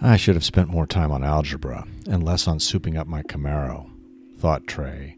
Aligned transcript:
I 0.00 0.16
should 0.16 0.34
have 0.34 0.44
spent 0.44 0.68
more 0.68 0.86
time 0.86 1.10
on 1.10 1.24
algebra 1.24 1.86
and 2.06 2.22
less 2.22 2.46
on 2.46 2.58
souping 2.58 2.98
up 2.98 3.06
my 3.06 3.22
Camaro, 3.22 3.90
thought 4.38 4.66
Trey 4.66 5.16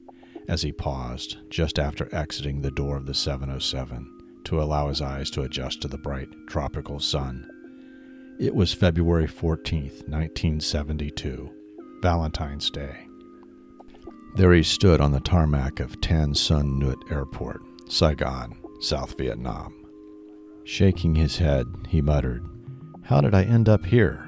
as 0.48 0.62
he 0.62 0.72
paused 0.72 1.36
just 1.50 1.78
after 1.78 2.12
exiting 2.14 2.62
the 2.62 2.70
door 2.70 2.96
of 2.96 3.06
the 3.06 3.14
707 3.14 4.40
to 4.44 4.62
allow 4.62 4.88
his 4.88 5.02
eyes 5.02 5.30
to 5.30 5.42
adjust 5.42 5.82
to 5.82 5.88
the 5.88 5.98
bright 5.98 6.28
tropical 6.46 6.98
sun. 6.98 7.48
It 8.40 8.54
was 8.54 8.72
February 8.72 9.26
14th, 9.26 10.08
1972, 10.08 11.50
Valentine's 12.00 12.70
Day. 12.70 13.06
There 14.36 14.52
he 14.52 14.62
stood 14.62 15.00
on 15.00 15.12
the 15.12 15.20
tarmac 15.20 15.80
of 15.80 16.00
Tan 16.00 16.34
Son 16.34 16.80
Nhut 16.80 17.10
Airport, 17.10 17.60
Saigon, 17.90 18.56
South 18.80 19.18
Vietnam. 19.18 19.74
Shaking 20.64 21.14
his 21.14 21.36
head, 21.36 21.66
he 21.88 22.00
muttered, 22.00 22.46
How 23.02 23.20
did 23.20 23.34
I 23.34 23.42
end 23.42 23.68
up 23.68 23.84
here? 23.84 24.27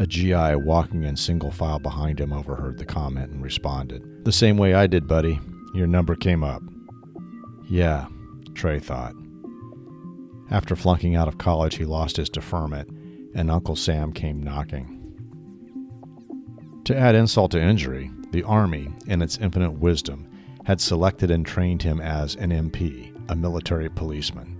A 0.00 0.06
GI 0.06 0.54
walking 0.54 1.02
in 1.02 1.16
single 1.16 1.50
file 1.50 1.80
behind 1.80 2.20
him 2.20 2.32
overheard 2.32 2.78
the 2.78 2.84
comment 2.84 3.32
and 3.32 3.42
responded, 3.42 4.24
The 4.24 4.30
same 4.30 4.56
way 4.56 4.72
I 4.72 4.86
did, 4.86 5.08
buddy. 5.08 5.40
Your 5.74 5.88
number 5.88 6.14
came 6.14 6.44
up. 6.44 6.62
Yeah, 7.68 8.06
Trey 8.54 8.78
thought. 8.78 9.14
After 10.52 10.76
flunking 10.76 11.16
out 11.16 11.26
of 11.26 11.38
college, 11.38 11.76
he 11.76 11.84
lost 11.84 12.16
his 12.16 12.30
deferment, 12.30 12.88
and 13.34 13.50
Uncle 13.50 13.74
Sam 13.74 14.12
came 14.12 14.40
knocking. 14.40 14.94
To 16.84 16.96
add 16.96 17.16
insult 17.16 17.50
to 17.50 17.60
injury, 17.60 18.12
the 18.30 18.44
Army, 18.44 18.88
in 19.08 19.20
its 19.20 19.36
infinite 19.38 19.72
wisdom, 19.72 20.28
had 20.64 20.80
selected 20.80 21.30
and 21.32 21.44
trained 21.44 21.82
him 21.82 22.00
as 22.00 22.36
an 22.36 22.50
MP, 22.50 23.12
a 23.28 23.34
military 23.34 23.90
policeman. 23.90 24.56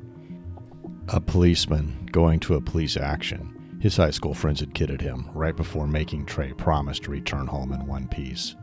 A 1.09 1.21
policeman 1.21 2.09
going 2.11 2.41
to 2.41 2.57
a 2.57 2.61
police 2.61 2.97
action 2.97 3.55
his 3.81 3.97
high 3.97 4.11
school 4.11 4.35
friends 4.35 4.61
had 4.61 4.75
kidded 4.75 5.01
him 5.01 5.29
right 5.33 5.57
before 5.57 5.87
making 5.87 6.27
Trey 6.27 6.53
promise 6.53 6.99
to 7.01 7.11
return 7.11 7.47
home 7.47 7.73
in 7.73 7.87
one 7.87 8.09
piece. 8.09 8.57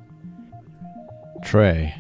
Trey, 1.44 1.94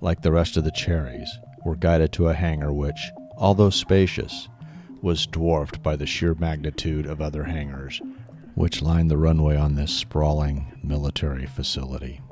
like 0.00 0.22
the 0.22 0.32
rest 0.32 0.56
of 0.56 0.64
the 0.64 0.70
cherries, 0.70 1.38
were 1.64 1.76
guided 1.76 2.12
to 2.12 2.28
a 2.28 2.34
hangar 2.34 2.72
which, 2.72 3.10
although 3.36 3.70
spacious, 3.70 4.48
was 5.02 5.26
dwarfed 5.26 5.82
by 5.82 5.96
the 5.96 6.06
sheer 6.06 6.34
magnitude 6.34 7.06
of 7.06 7.20
other 7.20 7.44
hangars 7.44 8.00
which 8.56 8.80
lined 8.80 9.10
the 9.10 9.18
runway 9.18 9.54
on 9.54 9.74
this 9.74 9.92
sprawling 9.92 10.80
military 10.82 11.44
facility. 11.44 12.22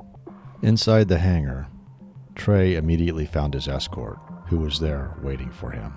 Inside 0.63 1.07
the 1.07 1.19
hangar, 1.19 1.67
Trey 2.33 2.75
immediately 2.75 3.27
found 3.27 3.53
his 3.53 3.67
escort, 3.67 4.17
who 4.47 4.57
was 4.57 4.79
there 4.79 5.15
waiting 5.21 5.51
for 5.51 5.69
him. 5.69 5.93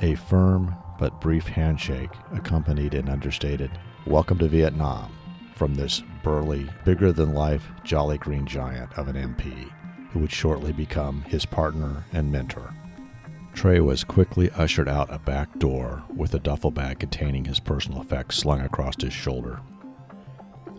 A 0.00 0.16
firm, 0.16 0.74
but 0.98 1.20
brief 1.20 1.46
handshake 1.46 2.10
accompanied 2.32 2.94
an 2.94 3.08
understated, 3.08 3.70
Welcome 4.06 4.38
to 4.38 4.48
Vietnam, 4.48 5.12
from 5.54 5.74
this 5.74 6.02
burly, 6.22 6.68
bigger 6.84 7.12
than 7.12 7.34
life, 7.34 7.68
jolly 7.84 8.18
green 8.18 8.46
giant 8.46 8.92
of 8.98 9.08
an 9.08 9.16
MP, 9.16 9.70
who 10.10 10.20
would 10.20 10.32
shortly 10.32 10.72
become 10.72 11.22
his 11.22 11.44
partner 11.44 12.04
and 12.12 12.30
mentor. 12.30 12.74
Trey 13.54 13.80
was 13.80 14.04
quickly 14.04 14.50
ushered 14.52 14.88
out 14.88 15.12
a 15.12 15.18
back 15.18 15.58
door 15.58 16.02
with 16.14 16.34
a 16.34 16.38
duffel 16.38 16.70
bag 16.70 17.00
containing 17.00 17.44
his 17.44 17.60
personal 17.60 18.00
effects 18.00 18.38
slung 18.38 18.60
across 18.60 19.00
his 19.00 19.12
shoulder. 19.12 19.60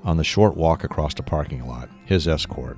On 0.03 0.17
the 0.17 0.23
short 0.23 0.57
walk 0.57 0.83
across 0.83 1.13
the 1.13 1.23
parking 1.23 1.65
lot, 1.67 1.89
his 2.05 2.27
escort, 2.27 2.77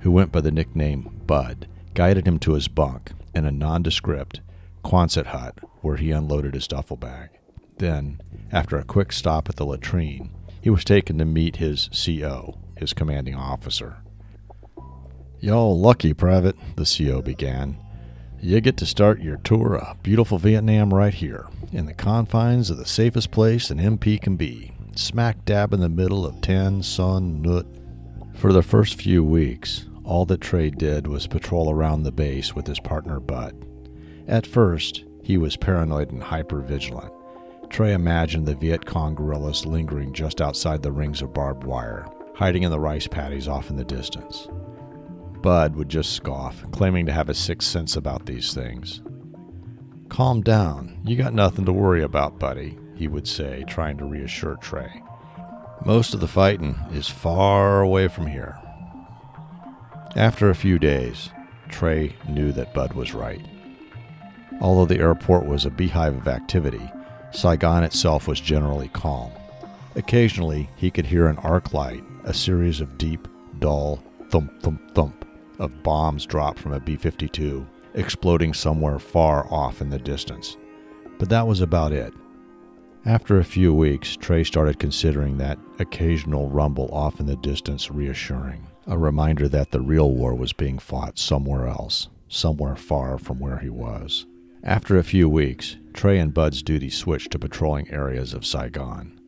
who 0.00 0.10
went 0.10 0.32
by 0.32 0.40
the 0.40 0.50
nickname 0.50 1.20
Bud, 1.26 1.68
guided 1.94 2.26
him 2.26 2.38
to 2.40 2.54
his 2.54 2.68
bunk 2.68 3.12
in 3.34 3.44
a 3.44 3.50
nondescript 3.50 4.40
Quonset 4.84 5.26
hut 5.26 5.58
where 5.80 5.96
he 5.96 6.10
unloaded 6.10 6.54
his 6.54 6.68
duffel 6.68 6.96
bag. 6.96 7.30
Then, 7.78 8.20
after 8.52 8.76
a 8.76 8.84
quick 8.84 9.12
stop 9.12 9.48
at 9.48 9.56
the 9.56 9.66
latrine, 9.66 10.30
he 10.60 10.70
was 10.70 10.84
taken 10.84 11.18
to 11.18 11.24
meet 11.24 11.56
his 11.56 11.90
CO, 11.92 12.58
his 12.76 12.92
commanding 12.92 13.34
officer. 13.34 13.98
Y'all 15.40 15.78
lucky, 15.78 16.14
Private, 16.14 16.56
the 16.76 16.86
CO 16.86 17.20
began. 17.20 17.76
You 18.40 18.60
get 18.60 18.76
to 18.78 18.86
start 18.86 19.20
your 19.20 19.36
tour 19.38 19.76
of 19.76 20.02
beautiful 20.02 20.38
Vietnam 20.38 20.92
right 20.92 21.12
here, 21.12 21.46
in 21.72 21.86
the 21.86 21.94
confines 21.94 22.70
of 22.70 22.76
the 22.76 22.86
safest 22.86 23.30
place 23.30 23.70
an 23.70 23.78
MP 23.78 24.20
can 24.20 24.36
be, 24.36 24.72
smack 24.94 25.44
dab 25.44 25.74
in 25.74 25.80
the 25.80 25.88
middle 25.88 26.24
of 26.24 26.40
Tan 26.40 26.82
Son 26.82 27.42
Nhut. 27.42 27.66
For 28.36 28.52
the 28.52 28.62
first 28.62 28.94
few 28.94 29.22
weeks, 29.24 29.86
all 30.04 30.24
that 30.26 30.40
Trey 30.40 30.70
did 30.70 31.06
was 31.06 31.26
patrol 31.26 31.70
around 31.70 32.02
the 32.02 32.12
base 32.12 32.54
with 32.54 32.66
his 32.66 32.80
partner 32.80 33.20
Bud. 33.20 33.66
At 34.26 34.46
first, 34.46 35.04
he 35.22 35.36
was 35.36 35.56
paranoid 35.56 36.10
and 36.10 36.22
hyper-vigilant. 36.22 37.12
Trey 37.70 37.92
imagined 37.92 38.46
the 38.46 38.54
Viet 38.54 38.86
Cong 38.86 39.14
guerrillas 39.14 39.66
lingering 39.66 40.12
just 40.12 40.40
outside 40.40 40.82
the 40.82 40.92
rings 40.92 41.22
of 41.22 41.34
barbed 41.34 41.64
wire, 41.64 42.06
hiding 42.34 42.62
in 42.62 42.70
the 42.70 42.80
rice 42.80 43.06
paddies 43.06 43.48
off 43.48 43.70
in 43.70 43.76
the 43.76 43.84
distance. 43.84 44.48
Bud 45.42 45.76
would 45.76 45.88
just 45.88 46.12
scoff, 46.12 46.64
claiming 46.72 47.04
to 47.06 47.12
have 47.12 47.28
a 47.28 47.34
sixth 47.34 47.68
sense 47.68 47.96
about 47.96 48.26
these 48.26 48.54
things. 48.54 49.02
Calm 50.08 50.40
down. 50.40 51.00
You 51.04 51.16
got 51.16 51.34
nothing 51.34 51.64
to 51.64 51.72
worry 51.72 52.02
about, 52.02 52.38
buddy, 52.38 52.78
he 52.94 53.08
would 53.08 53.26
say, 53.26 53.64
trying 53.68 53.98
to 53.98 54.04
reassure 54.04 54.56
Trey. 54.56 55.02
Most 55.84 56.14
of 56.14 56.20
the 56.20 56.28
fighting 56.28 56.78
is 56.92 57.08
far 57.08 57.82
away 57.82 58.08
from 58.08 58.26
here. 58.26 58.58
After 60.16 60.48
a 60.48 60.54
few 60.54 60.78
days, 60.78 61.30
Trey 61.68 62.14
knew 62.28 62.52
that 62.52 62.72
Bud 62.72 62.92
was 62.94 63.12
right. 63.12 63.44
Although 64.60 64.86
the 64.86 65.00
airport 65.00 65.46
was 65.46 65.66
a 65.66 65.70
beehive 65.70 66.16
of 66.16 66.28
activity, 66.28 66.90
Saigon 67.32 67.84
itself 67.84 68.28
was 68.28 68.40
generally 68.40 68.88
calm. 68.88 69.30
Occasionally, 69.96 70.68
he 70.76 70.90
could 70.90 71.06
hear 71.06 71.26
an 71.26 71.38
arc 71.38 71.72
light, 71.72 72.02
a 72.24 72.34
series 72.34 72.80
of 72.80 72.98
deep, 72.98 73.28
dull 73.58 74.02
thump 74.30 74.60
thump 74.60 74.94
thump 74.94 75.24
of 75.58 75.82
bombs 75.82 76.26
dropped 76.26 76.58
from 76.58 76.72
a 76.72 76.80
B 76.80 76.96
52, 76.96 77.66
exploding 77.94 78.52
somewhere 78.54 78.98
far 78.98 79.46
off 79.52 79.80
in 79.80 79.90
the 79.90 79.98
distance. 79.98 80.56
But 81.18 81.28
that 81.28 81.46
was 81.46 81.60
about 81.60 81.92
it. 81.92 82.12
After 83.06 83.38
a 83.38 83.44
few 83.44 83.74
weeks, 83.74 84.16
Trey 84.16 84.44
started 84.44 84.78
considering 84.78 85.36
that 85.38 85.58
occasional 85.78 86.48
rumble 86.48 86.88
off 86.92 87.20
in 87.20 87.26
the 87.26 87.36
distance 87.36 87.90
reassuring, 87.90 88.66
a 88.86 88.96
reminder 88.96 89.48
that 89.48 89.70
the 89.70 89.80
real 89.80 90.10
war 90.10 90.34
was 90.34 90.52
being 90.52 90.78
fought 90.78 91.18
somewhere 91.18 91.68
else, 91.68 92.08
somewhere 92.28 92.76
far 92.76 93.18
from 93.18 93.38
where 93.38 93.58
he 93.58 93.68
was. 93.68 94.26
After 94.66 94.96
a 94.96 95.04
few 95.04 95.28
weeks, 95.28 95.76
Trey 95.92 96.18
and 96.18 96.32
Bud's 96.32 96.62
duty 96.62 96.88
switched 96.88 97.32
to 97.32 97.38
patrolling 97.38 97.90
areas 97.90 98.32
of 98.32 98.46
Saigon. 98.46 99.20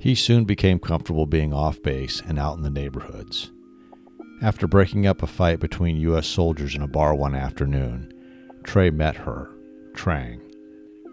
He 0.00 0.14
soon 0.14 0.46
became 0.46 0.78
comfortable 0.78 1.26
being 1.26 1.52
off 1.52 1.82
base 1.82 2.22
and 2.26 2.38
out 2.38 2.56
in 2.56 2.62
the 2.62 2.70
neighborhoods. 2.70 3.52
After 4.40 4.66
breaking 4.66 5.06
up 5.06 5.22
a 5.22 5.26
fight 5.26 5.60
between 5.60 5.98
U.S. 5.98 6.26
soldiers 6.26 6.74
in 6.74 6.80
a 6.80 6.88
bar 6.88 7.14
one 7.14 7.34
afternoon, 7.34 8.14
Trey 8.64 8.88
met 8.88 9.14
her, 9.14 9.50
Trang, 9.94 10.40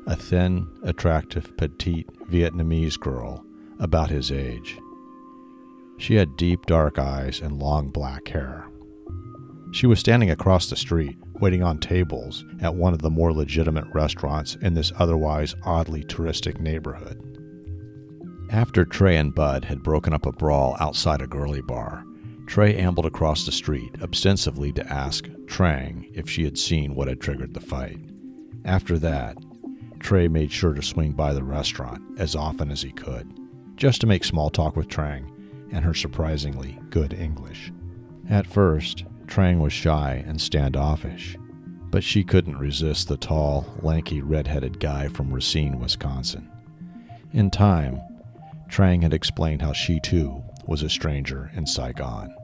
a 0.07 0.15
thin, 0.15 0.65
attractive, 0.83 1.57
petite 1.57 2.07
Vietnamese 2.29 2.97
girl 2.97 3.45
about 3.77 4.09
his 4.09 4.31
age. 4.31 4.79
She 5.97 6.15
had 6.15 6.37
deep 6.37 6.65
dark 6.65 6.97
eyes 6.97 7.41
and 7.41 7.59
long 7.59 7.89
black 7.89 8.29
hair. 8.29 8.69
She 9.71 9.87
was 9.87 9.99
standing 9.99 10.31
across 10.31 10.69
the 10.69 10.75
street, 10.75 11.17
waiting 11.39 11.63
on 11.63 11.79
tables 11.79 12.43
at 12.61 12.75
one 12.75 12.93
of 12.93 13.01
the 13.01 13.09
more 13.09 13.31
legitimate 13.31 13.85
restaurants 13.93 14.55
in 14.55 14.73
this 14.73 14.91
otherwise 14.97 15.55
oddly 15.63 16.03
touristic 16.03 16.59
neighborhood. 16.59 17.23
After 18.49 18.83
Trey 18.83 19.17
and 19.17 19.33
Bud 19.33 19.65
had 19.65 19.83
broken 19.83 20.11
up 20.11 20.25
a 20.25 20.31
brawl 20.31 20.75
outside 20.79 21.21
a 21.21 21.27
girly 21.27 21.61
bar, 21.61 22.03
Trey 22.47 22.75
ambled 22.77 23.05
across 23.05 23.45
the 23.45 23.51
street 23.51 23.95
ostensibly 24.01 24.71
to 24.73 24.91
ask 24.91 25.25
Trang 25.45 26.09
if 26.15 26.27
she 26.27 26.45
had 26.45 26.57
seen 26.57 26.95
what 26.95 27.07
had 27.07 27.21
triggered 27.21 27.53
the 27.53 27.59
fight. 27.59 27.99
After 28.65 28.97
that, 28.99 29.37
Trey 29.99 30.27
made 30.27 30.51
sure 30.51 30.73
to 30.73 30.81
swing 30.81 31.11
by 31.11 31.33
the 31.33 31.43
restaurant 31.43 32.01
as 32.17 32.35
often 32.35 32.71
as 32.71 32.81
he 32.81 32.91
could, 32.91 33.31
just 33.75 34.01
to 34.01 34.07
make 34.07 34.23
small 34.23 34.49
talk 34.49 34.75
with 34.75 34.87
Trang 34.87 35.29
and 35.71 35.85
her 35.85 35.93
surprisingly 35.93 36.79
good 36.89 37.13
English. 37.13 37.71
At 38.27 38.47
first, 38.47 39.05
Trang 39.29 39.59
was 39.59 39.71
shy 39.71 40.23
and 40.27 40.41
standoffish, 40.41 41.37
but 41.91 42.03
she 42.03 42.23
couldn't 42.23 42.57
resist 42.57 43.07
the 43.07 43.17
tall, 43.17 43.65
lanky, 43.81 44.21
red-headed 44.21 44.79
guy 44.79 45.07
from 45.07 45.31
Racine, 45.31 45.79
Wisconsin. 45.79 46.49
In 47.31 47.51
time, 47.51 48.01
Trang 48.69 49.03
had 49.03 49.13
explained 49.13 49.61
how 49.61 49.71
she 49.71 49.99
too 49.99 50.43
was 50.65 50.81
a 50.81 50.89
stranger 50.89 51.51
in 51.53 51.67
Saigon. 51.67 52.35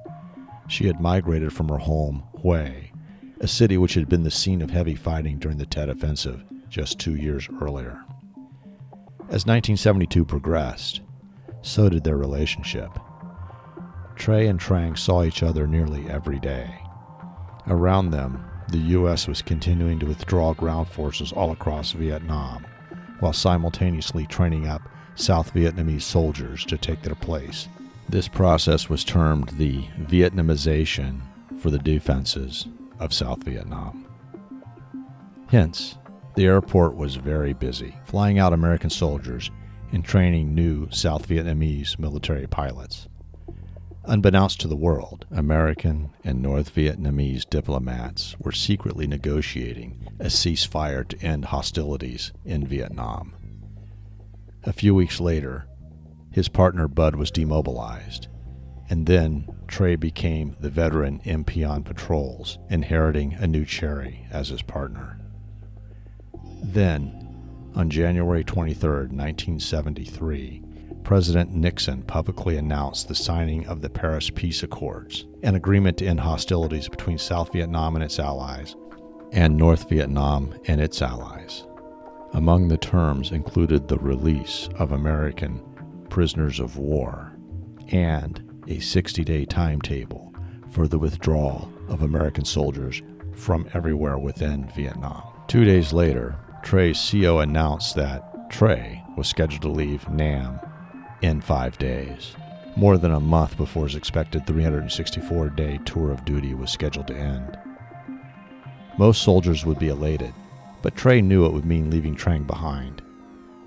She 0.67 0.85
had 0.85 1.01
migrated 1.01 1.51
from 1.51 1.69
her 1.69 1.79
home, 1.79 2.23
Hue, 2.41 2.71
a 3.41 3.47
city 3.47 3.77
which 3.77 3.95
had 3.95 4.07
been 4.07 4.23
the 4.23 4.31
scene 4.31 4.61
of 4.61 4.69
heavy 4.69 4.95
fighting 4.95 5.39
during 5.39 5.57
the 5.57 5.65
Tet 5.65 5.89
Offensive 5.89 6.43
just 6.69 6.99
two 6.99 7.15
years 7.15 7.47
earlier. 7.61 8.03
As 9.29 9.45
1972 9.45 10.23
progressed, 10.23 11.01
so 11.61 11.89
did 11.89 12.03
their 12.03 12.17
relationship. 12.17 12.89
Trey 14.25 14.47
and 14.47 14.59
Trang 14.59 14.97
saw 14.97 15.23
each 15.23 15.43
other 15.43 15.67
nearly 15.67 16.09
every 16.09 16.39
day. 16.39 16.81
Around 17.67 18.09
them, 18.09 18.43
the 18.69 18.79
U.S. 18.79 19.27
was 19.27 19.43
continuing 19.43 19.99
to 19.99 20.07
withdraw 20.07 20.55
ground 20.55 20.87
forces 20.87 21.31
all 21.31 21.51
across 21.51 21.91
Vietnam, 21.91 22.65
while 23.19 23.33
simultaneously 23.33 24.25
training 24.25 24.65
up 24.65 24.81
South 25.13 25.53
Vietnamese 25.53 26.01
soldiers 26.01 26.65
to 26.65 26.75
take 26.75 27.03
their 27.03 27.13
place. 27.13 27.67
This 28.09 28.27
process 28.27 28.89
was 28.89 29.03
termed 29.03 29.49
the 29.49 29.83
Vietnamization 29.99 31.21
for 31.59 31.69
the 31.69 31.77
defenses 31.77 32.65
of 32.97 33.13
South 33.13 33.43
Vietnam. 33.43 34.07
Hence, 35.49 35.99
the 36.33 36.45
airport 36.47 36.95
was 36.95 37.15
very 37.15 37.53
busy, 37.53 37.95
flying 38.05 38.39
out 38.39 38.53
American 38.53 38.89
soldiers 38.89 39.51
and 39.91 40.03
training 40.03 40.55
new 40.55 40.89
South 40.89 41.27
Vietnamese 41.27 41.99
military 41.99 42.47
pilots. 42.47 43.07
Unbeknownst 44.07 44.61
to 44.61 44.67
the 44.67 44.75
world, 44.75 45.25
American 45.31 46.11
and 46.23 46.39
North 46.39 46.75
Vietnamese 46.75 47.49
diplomats 47.49 48.35
were 48.39 48.51
secretly 48.51 49.07
negotiating 49.07 50.07
a 50.19 50.25
ceasefire 50.25 51.07
to 51.07 51.19
end 51.25 51.45
hostilities 51.45 52.31
in 52.43 52.67
Vietnam. 52.67 53.33
A 54.63 54.73
few 54.73 54.93
weeks 54.93 55.19
later, 55.19 55.67
his 56.31 56.47
partner 56.47 56.87
Bud 56.87 57.15
was 57.15 57.31
demobilized, 57.31 58.27
and 58.89 59.07
then 59.07 59.47
Trey 59.67 59.95
became 59.95 60.55
the 60.59 60.69
veteran 60.69 61.19
MP 61.25 61.67
on 61.67 61.83
patrols, 61.83 62.59
inheriting 62.69 63.33
a 63.33 63.47
new 63.47 63.65
Cherry 63.65 64.27
as 64.29 64.49
his 64.49 64.61
partner. 64.61 65.19
Then, 66.63 67.71
on 67.73 67.89
January 67.89 68.43
23, 68.43 68.89
1973, 68.89 70.64
President 71.05 71.53
Nixon 71.53 72.01
publicly 72.01 72.57
announced 72.57 73.07
the 73.07 73.13
signing 73.13 73.67
of 73.67 73.81
the 73.81 73.91
Paris 73.91 74.31
Peace 74.31 74.63
Accords, 74.63 75.27
an 75.43 75.53
agreement 75.53 75.99
to 75.99 76.07
end 76.07 76.19
hostilities 76.19 76.89
between 76.89 77.19
South 77.19 77.53
Vietnam 77.53 77.95
and 77.95 78.03
its 78.03 78.17
allies, 78.17 78.75
and 79.31 79.55
North 79.55 79.87
Vietnam 79.87 80.55
and 80.67 80.81
its 80.81 81.03
allies. 81.03 81.67
Among 82.33 82.67
the 82.67 82.77
terms 82.79 83.31
included 83.31 83.87
the 83.87 83.99
release 83.99 84.67
of 84.79 84.93
American 84.93 85.61
prisoners 86.09 86.59
of 86.59 86.77
war 86.77 87.37
and 87.91 88.63
a 88.67 88.79
60 88.79 89.23
day 89.23 89.45
timetable 89.45 90.33
for 90.71 90.87
the 90.87 90.97
withdrawal 90.97 91.71
of 91.87 92.01
American 92.01 92.45
soldiers 92.45 93.03
from 93.31 93.69
everywhere 93.75 94.17
within 94.17 94.67
Vietnam. 94.75 95.21
Two 95.47 95.65
days 95.65 95.93
later, 95.93 96.35
Trey's 96.63 97.11
CO 97.11 97.39
announced 97.41 97.95
that 97.95 98.49
Trey 98.49 99.03
was 99.15 99.27
scheduled 99.27 99.61
to 99.61 99.69
leave 99.69 100.09
Nam 100.09 100.59
in 101.21 101.41
five 101.41 101.77
days, 101.77 102.35
more 102.75 102.97
than 102.97 103.11
a 103.11 103.19
month 103.19 103.57
before 103.57 103.85
his 103.85 103.95
expected 103.95 104.45
364 104.45 105.49
day 105.49 105.79
tour 105.85 106.11
of 106.11 106.25
duty 106.25 106.53
was 106.53 106.71
scheduled 106.71 107.07
to 107.07 107.15
end. 107.15 107.57
Most 108.97 109.23
soldiers 109.23 109.65
would 109.65 109.79
be 109.79 109.89
elated, 109.89 110.33
but 110.81 110.95
Trey 110.95 111.21
knew 111.21 111.45
it 111.45 111.53
would 111.53 111.65
mean 111.65 111.89
leaving 111.89 112.15
Trang 112.15 112.45
behind. 112.45 113.01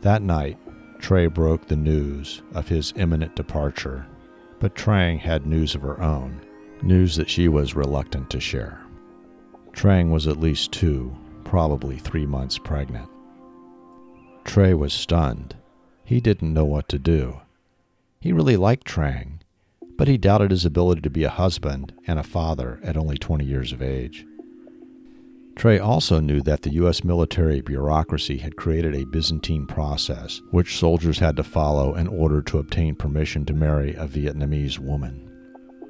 That 0.03 0.23
night, 0.23 0.59
Trey 1.01 1.27
broke 1.27 1.67
the 1.67 1.77
news 1.77 2.43
of 2.55 2.69
his 2.69 2.93
imminent 2.97 3.37
departure, 3.37 4.07
but 4.59 4.75
Trang 4.75 5.19
had 5.19 5.47
news 5.47 5.75
of 5.75 5.83
her 5.83 6.01
own, 6.03 6.41
news 6.83 7.17
that 7.17 7.29
she 7.29 7.49
was 7.49 7.75
reluctant 7.75 8.31
to 8.31 8.41
share. 8.41 8.85
Trang 9.73 10.11
was 10.11 10.27
at 10.27 10.41
least 10.41 10.73
two, 10.73 11.15
probably 11.45 11.99
three 11.99 12.27
months 12.27 12.59
pregnant. 12.59 13.09
Trey 14.45 14.75
was 14.75 14.93
stunned. 14.93 15.55
He 16.09 16.23
didn't 16.23 16.55
know 16.55 16.65
what 16.65 16.89
to 16.89 16.99
do. 16.99 17.43
He 18.19 18.33
really 18.33 18.57
liked 18.57 18.87
Trang, 18.87 19.41
but 19.99 20.09
he 20.09 20.17
doubted 20.17 20.51
his 20.51 20.65
ability 20.65 21.03
to 21.03 21.11
be 21.11 21.25
a 21.25 21.29
husband 21.29 21.93
and 22.07 22.19
a 22.19 22.23
father 22.23 22.81
at 22.83 22.97
only 22.97 23.19
20 23.19 23.45
years 23.45 23.75
of 23.75 23.83
age. 23.83 24.25
Trey 25.55 25.79
also 25.79 26.19
knew 26.19 26.41
that 26.41 26.63
the 26.63 26.73
U.S. 26.77 27.05
military 27.05 27.61
bureaucracy 27.61 28.39
had 28.39 28.57
created 28.57 28.95
a 28.95 29.05
Byzantine 29.05 29.67
process 29.67 30.41
which 30.51 30.79
soldiers 30.79 31.19
had 31.19 31.37
to 31.37 31.45
follow 31.45 31.95
in 31.95 32.07
order 32.09 32.41
to 32.41 32.59
obtain 32.59 32.95
permission 32.95 33.45
to 33.45 33.53
marry 33.53 33.93
a 33.93 34.07
Vietnamese 34.07 34.79
woman. 34.79 35.31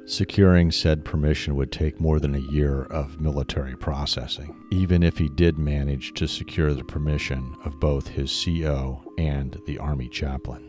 Securing 0.08 0.70
said 0.70 1.04
permission 1.04 1.54
would 1.56 1.70
take 1.70 2.00
more 2.00 2.18
than 2.18 2.34
a 2.34 2.38
year 2.38 2.84
of 2.84 3.20
military 3.20 3.76
processing, 3.76 4.56
even 4.70 5.02
if 5.02 5.18
he 5.18 5.28
did 5.28 5.58
manage 5.58 6.14
to 6.14 6.26
secure 6.26 6.72
the 6.72 6.82
permission 6.82 7.54
of 7.66 7.78
both 7.78 8.08
his 8.08 8.32
CO 8.42 9.04
and 9.18 9.60
the 9.66 9.76
Army 9.76 10.08
chaplain. 10.08 10.64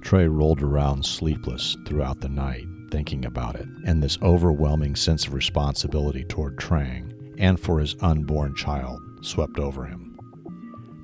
Trey 0.00 0.26
rolled 0.26 0.62
around 0.62 1.04
sleepless 1.04 1.76
throughout 1.86 2.22
the 2.22 2.30
night, 2.30 2.64
thinking 2.90 3.26
about 3.26 3.56
it, 3.56 3.68
and 3.84 4.02
this 4.02 4.18
overwhelming 4.22 4.96
sense 4.96 5.26
of 5.26 5.34
responsibility 5.34 6.24
toward 6.24 6.56
Trang 6.56 7.12
and 7.36 7.60
for 7.60 7.78
his 7.78 7.94
unborn 8.00 8.54
child 8.54 9.02
swept 9.20 9.58
over 9.58 9.84
him. 9.84 10.18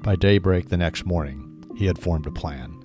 By 0.02 0.16
daybreak 0.16 0.70
the 0.70 0.78
next 0.78 1.04
morning, 1.04 1.66
he 1.76 1.84
had 1.84 1.98
formed 1.98 2.26
a 2.26 2.32
plan. 2.32 2.78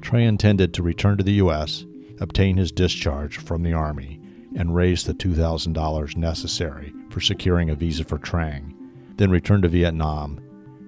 Trey 0.00 0.24
intended 0.24 0.74
to 0.74 0.82
return 0.82 1.18
to 1.18 1.22
the 1.22 1.34
U.S 1.34 1.84
obtain 2.22 2.56
his 2.56 2.70
discharge 2.70 3.38
from 3.38 3.64
the 3.64 3.72
Army, 3.72 4.20
and 4.56 4.74
raise 4.74 5.04
the 5.04 5.14
$2,000 5.14 6.16
necessary 6.16 6.94
for 7.10 7.20
securing 7.20 7.70
a 7.70 7.74
visa 7.74 8.04
for 8.04 8.18
Trang, 8.18 8.74
then 9.16 9.30
return 9.30 9.60
to 9.62 9.68
Vietnam 9.68 10.40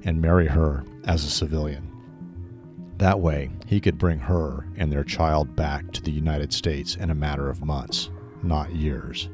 and 0.04 0.20
marry 0.20 0.46
her 0.46 0.84
as 1.06 1.24
a 1.24 1.30
civilian. 1.30 1.90
That 2.98 3.18
way, 3.18 3.50
he 3.66 3.80
could 3.80 3.98
bring 3.98 4.20
her 4.20 4.68
and 4.76 4.92
their 4.92 5.02
child 5.02 5.56
back 5.56 5.90
to 5.92 6.02
the 6.02 6.12
United 6.12 6.52
States 6.52 6.94
in 6.94 7.10
a 7.10 7.14
matter 7.14 7.50
of 7.50 7.64
months, 7.64 8.10
not 8.42 8.72
years. 8.72 9.28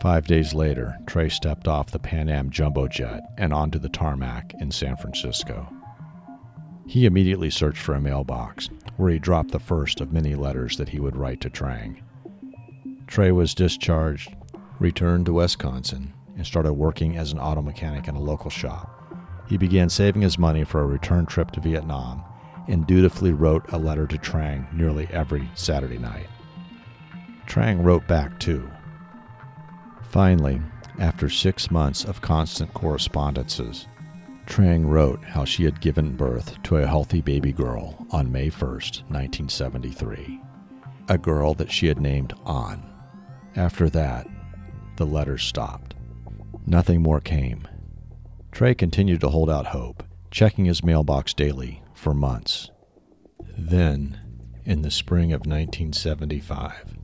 Five 0.00 0.26
days 0.26 0.54
later, 0.54 0.98
Trey 1.06 1.28
stepped 1.28 1.68
off 1.68 1.90
the 1.90 1.98
Pan 1.98 2.28
Am 2.28 2.50
jumbo 2.50 2.88
jet 2.88 3.20
and 3.38 3.52
onto 3.52 3.78
the 3.78 3.90
tarmac 3.90 4.54
in 4.58 4.70
San 4.70 4.96
Francisco. 4.96 5.68
He 6.90 7.06
immediately 7.06 7.50
searched 7.50 7.80
for 7.80 7.94
a 7.94 8.00
mailbox, 8.00 8.68
where 8.96 9.12
he 9.12 9.20
dropped 9.20 9.52
the 9.52 9.60
first 9.60 10.00
of 10.00 10.12
many 10.12 10.34
letters 10.34 10.76
that 10.76 10.88
he 10.88 10.98
would 10.98 11.14
write 11.14 11.40
to 11.42 11.48
Trang. 11.48 12.02
Trey 13.06 13.30
was 13.30 13.54
discharged, 13.54 14.34
returned 14.80 15.26
to 15.26 15.34
Wisconsin, 15.34 16.12
and 16.36 16.44
started 16.44 16.72
working 16.72 17.16
as 17.16 17.30
an 17.30 17.38
auto 17.38 17.62
mechanic 17.62 18.08
in 18.08 18.16
a 18.16 18.20
local 18.20 18.50
shop. 18.50 18.90
He 19.48 19.56
began 19.56 19.88
saving 19.88 20.22
his 20.22 20.36
money 20.36 20.64
for 20.64 20.82
a 20.82 20.86
return 20.86 21.26
trip 21.26 21.52
to 21.52 21.60
Vietnam 21.60 22.24
and 22.66 22.88
dutifully 22.88 23.32
wrote 23.32 23.70
a 23.70 23.78
letter 23.78 24.08
to 24.08 24.18
Trang 24.18 24.66
nearly 24.72 25.06
every 25.12 25.48
Saturday 25.54 25.98
night. 25.98 26.26
Trang 27.46 27.84
wrote 27.84 28.08
back 28.08 28.36
too. 28.40 28.68
Finally, 30.02 30.60
after 30.98 31.28
six 31.28 31.70
months 31.70 32.04
of 32.04 32.20
constant 32.20 32.74
correspondences, 32.74 33.86
Trang 34.50 34.84
wrote 34.84 35.22
how 35.22 35.44
she 35.44 35.62
had 35.62 35.80
given 35.80 36.16
birth 36.16 36.60
to 36.64 36.78
a 36.78 36.86
healthy 36.86 37.20
baby 37.20 37.52
girl 37.52 38.04
on 38.10 38.32
May 38.32 38.48
1, 38.48 38.68
1973, 38.68 40.40
a 41.08 41.16
girl 41.16 41.54
that 41.54 41.70
she 41.70 41.86
had 41.86 42.00
named 42.00 42.34
An. 42.44 42.82
After 43.54 43.88
that, 43.90 44.26
the 44.96 45.06
letters 45.06 45.44
stopped. 45.44 45.94
Nothing 46.66 47.00
more 47.00 47.20
came. 47.20 47.68
Trey 48.50 48.74
continued 48.74 49.20
to 49.20 49.28
hold 49.28 49.48
out 49.48 49.66
hope, 49.66 50.02
checking 50.32 50.64
his 50.64 50.82
mailbox 50.82 51.32
daily 51.32 51.84
for 51.94 52.12
months. 52.12 52.72
Then, 53.56 54.18
in 54.64 54.82
the 54.82 54.90
spring 54.90 55.32
of 55.32 55.46
1975, 55.46 56.98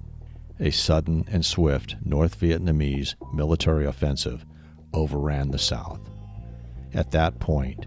a 0.59 0.73
sudden 0.73 1.25
and 1.31 1.47
swift 1.47 1.95
North 2.05 2.41
Vietnamese 2.41 3.15
military 3.33 3.87
offensive 3.87 4.45
overran 4.93 5.53
the 5.53 5.59
South. 5.61 6.01
At 6.95 7.11
that 7.11 7.39
point, 7.39 7.87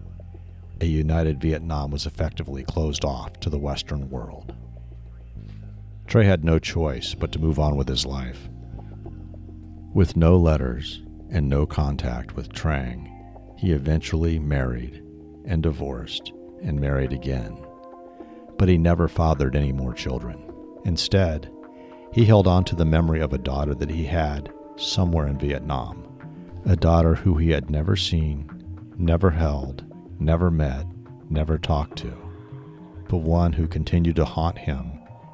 a 0.81 0.85
united 0.85 1.41
Vietnam 1.41 1.91
was 1.91 2.05
effectively 2.05 2.63
closed 2.63 3.03
off 3.03 3.39
to 3.41 3.49
the 3.49 3.59
Western 3.59 4.09
world. 4.09 4.53
Trey 6.07 6.25
had 6.25 6.43
no 6.43 6.57
choice 6.57 7.13
but 7.13 7.31
to 7.33 7.39
move 7.39 7.59
on 7.59 7.75
with 7.75 7.87
his 7.87 8.05
life. 8.05 8.49
With 9.93 10.15
no 10.15 10.37
letters 10.37 11.01
and 11.29 11.49
no 11.49 11.65
contact 11.65 12.35
with 12.35 12.53
Trang, 12.53 13.07
he 13.57 13.71
eventually 13.71 14.39
married 14.39 15.03
and 15.45 15.61
divorced 15.61 16.31
and 16.63 16.79
married 16.79 17.13
again. 17.13 17.57
But 18.57 18.69
he 18.69 18.77
never 18.77 19.07
fathered 19.07 19.55
any 19.55 19.71
more 19.71 19.93
children. 19.93 20.51
Instead, 20.85 21.51
he 22.11 22.25
held 22.25 22.47
on 22.47 22.63
to 22.65 22.75
the 22.75 22.85
memory 22.85 23.19
of 23.19 23.33
a 23.33 23.37
daughter 23.37 23.75
that 23.75 23.89
he 23.89 24.05
had 24.05 24.51
somewhere 24.77 25.27
in 25.27 25.37
Vietnam, 25.37 26.07
a 26.65 26.75
daughter 26.75 27.15
who 27.15 27.35
he 27.35 27.51
had 27.51 27.69
never 27.69 27.95
seen 27.95 28.58
never 28.99 29.31
held, 29.31 29.83
never 30.19 30.51
met, 30.51 30.85
never 31.29 31.57
talked 31.57 31.97
to, 31.97 32.13
but 33.07 33.17
one 33.17 33.53
who 33.53 33.65
continued 33.65 34.17
to 34.17 34.25
haunt 34.25 34.57
him 34.57 34.91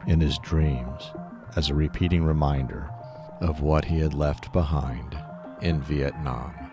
in 0.07 0.21
his 0.21 0.37
dreams 0.37 1.11
as 1.55 1.69
a 1.69 1.75
repeating 1.75 2.23
reminder 2.23 2.87
of 3.41 3.61
what 3.61 3.83
he 3.83 3.97
had 3.99 4.13
left 4.13 4.53
behind 4.53 5.17
in 5.61 5.81
Vietnam. 5.81 6.64